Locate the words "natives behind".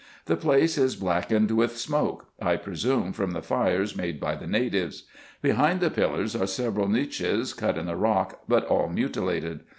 4.47-5.79